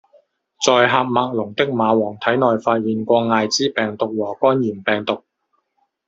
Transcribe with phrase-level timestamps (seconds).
[0.65, 5.23] 在喀麦隆的蚂蟥体内发现过艾滋病毒和肝炎病毒。